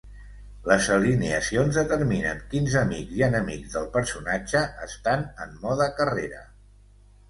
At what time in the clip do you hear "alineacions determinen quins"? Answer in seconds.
0.95-2.79